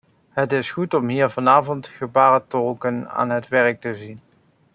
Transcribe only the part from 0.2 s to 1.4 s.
Het is goed om hier